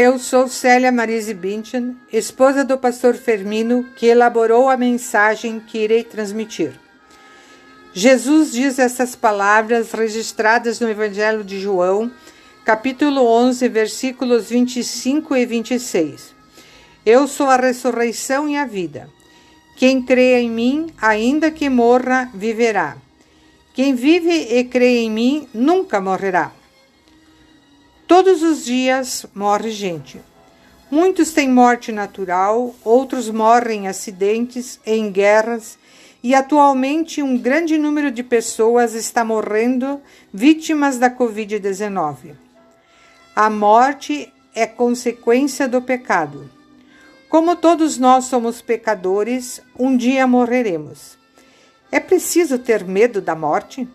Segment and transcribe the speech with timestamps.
[0.00, 6.04] Eu sou Célia Marise Bündchen, esposa do pastor Fermino, que elaborou a mensagem que irei
[6.04, 6.70] transmitir.
[7.92, 12.12] Jesus diz essas palavras registradas no Evangelho de João,
[12.64, 16.32] capítulo 11, versículos 25 e 26.
[17.04, 19.10] Eu sou a ressurreição e a vida.
[19.76, 22.96] Quem crê em mim, ainda que morra, viverá.
[23.74, 26.52] Quem vive e crê em mim nunca morrerá.
[28.08, 30.18] Todos os dias morre gente.
[30.90, 35.78] Muitos têm morte natural, outros morrem em acidentes, em guerras,
[36.22, 40.00] e atualmente um grande número de pessoas está morrendo
[40.32, 42.34] vítimas da Covid-19.
[43.36, 46.50] A morte é consequência do pecado.
[47.28, 51.18] Como todos nós somos pecadores, um dia morreremos.
[51.92, 53.86] É preciso ter medo da morte?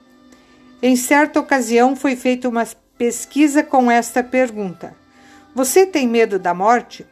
[0.83, 2.64] Em certa ocasião foi feita uma
[3.04, 4.96] pesquisa com esta pergunta:
[5.54, 7.06] Você tem medo da morte?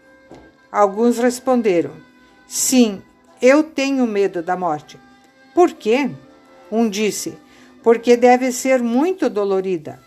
[0.72, 1.92] Alguns responderam:
[2.48, 3.02] Sim,
[3.42, 4.98] eu tenho medo da morte.
[5.54, 6.10] Por quê?
[6.72, 7.38] Um disse:
[7.84, 10.00] Porque deve ser muito dolorida.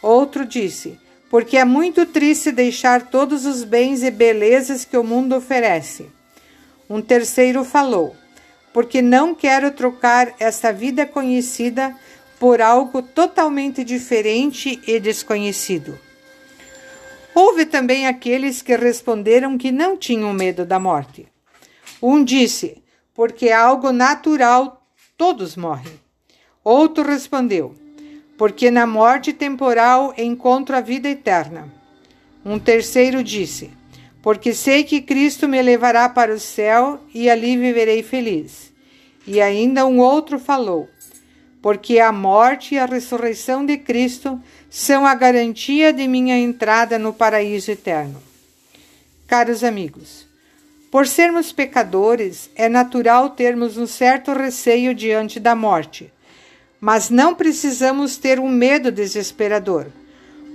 [0.00, 0.98] Outro disse:
[1.28, 6.08] Porque é muito triste deixar todos os bens e belezas que o mundo oferece.
[6.88, 8.16] Um terceiro falou:
[8.72, 11.94] porque não quero trocar essa vida conhecida
[12.38, 15.98] por algo totalmente diferente e desconhecido.
[17.34, 21.26] Houve também aqueles que responderam que não tinham medo da morte.
[22.02, 22.82] Um disse:
[23.14, 24.86] Porque é algo natural,
[25.16, 26.00] todos morrem.
[26.64, 27.74] Outro respondeu:
[28.36, 31.72] Porque na morte temporal encontro a vida eterna.
[32.44, 33.70] Um terceiro disse:
[34.22, 38.72] porque sei que Cristo me levará para o céu e ali viverei feliz.
[39.26, 40.88] E ainda um outro falou:
[41.60, 47.12] porque a morte e a ressurreição de Cristo são a garantia de minha entrada no
[47.12, 48.22] paraíso eterno.
[49.26, 50.26] Caros amigos,
[50.90, 56.10] por sermos pecadores, é natural termos um certo receio diante da morte,
[56.80, 59.88] mas não precisamos ter um medo desesperador,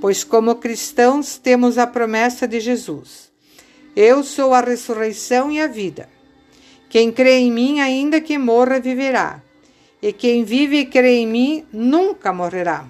[0.02, 3.30] pois, como cristãos, temos a promessa de Jesus.
[3.96, 6.10] Eu sou a ressurreição e a vida.
[6.90, 9.43] Quem crê em mim, ainda que morra, viverá.
[10.04, 12.84] E quem vive e crê em mim, nunca morrerá.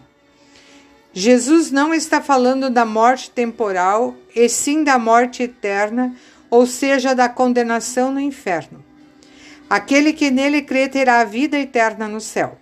[1.13, 6.15] Jesus não está falando da morte temporal, e sim da morte eterna,
[6.49, 8.83] ou seja, da condenação no inferno.
[9.69, 12.57] Aquele que nele crê terá a vida eterna no céu.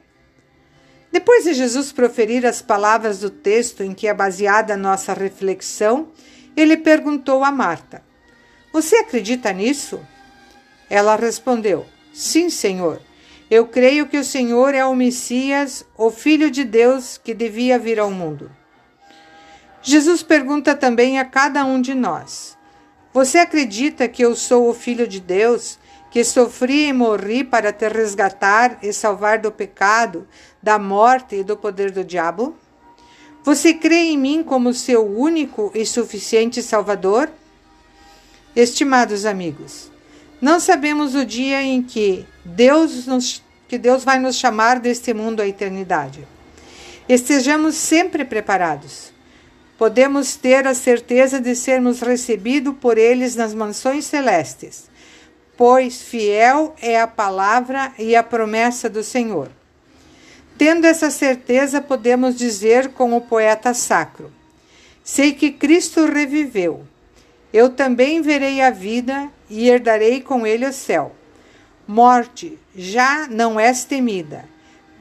[1.14, 6.10] Depois de Jesus proferir as palavras do texto em que é baseada a nossa reflexão,
[6.58, 8.04] ele perguntou a Marta:
[8.74, 10.00] você acredita nisso?
[10.90, 13.02] Ela respondeu: Sim, Senhor.
[13.52, 18.00] Eu creio que o Senhor é o Messias, o Filho de Deus que devia vir
[18.00, 18.50] ao mundo.
[19.82, 22.58] Jesus pergunta também a cada um de nós:
[23.12, 25.78] Você acredita que eu sou o Filho de Deus,
[26.10, 30.26] que sofri e morri para te resgatar e salvar do pecado,
[30.64, 32.56] da morte e do poder do diabo?
[33.44, 37.30] Você crê em mim como seu único e suficiente Salvador?
[38.56, 39.91] Estimados amigos,
[40.42, 45.42] não sabemos o dia em que Deus, nos, que Deus vai nos chamar deste mundo
[45.42, 46.28] à eternidade.
[47.08, 49.12] Estejamos sempre preparados.
[49.78, 54.90] Podemos ter a certeza de sermos recebidos por eles nas mansões celestes,
[55.56, 59.50] pois fiel é a palavra e a promessa do Senhor.
[60.58, 64.32] Tendo essa certeza, podemos dizer com o poeta sacro:
[65.04, 66.86] Sei que Cristo reviveu
[67.54, 71.14] eu também verei a vida e herdarei com ele o céu.
[71.86, 74.46] Morte, já não és temida.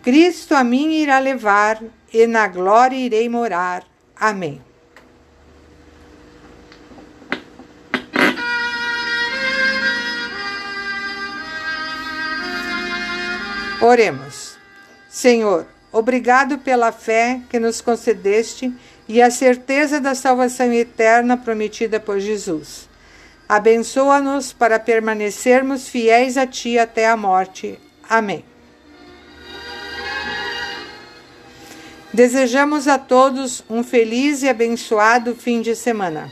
[0.02, 1.80] Cristo a mim irá levar,
[2.12, 3.84] e na glória irei morar.
[4.16, 4.60] Amém.
[13.80, 14.58] Oremos.
[15.08, 18.72] Senhor, obrigado pela fé que nos concedeste
[19.06, 22.89] e a certeza da salvação eterna prometida por Jesus.
[23.50, 27.76] Abençoa-nos para permanecermos fiéis a Ti até a morte.
[28.08, 28.44] Amém.
[32.14, 36.30] Desejamos a todos um feliz e abençoado fim de semana.